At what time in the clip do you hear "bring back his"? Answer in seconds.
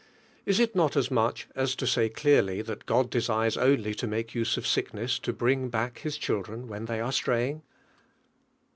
5.31-6.17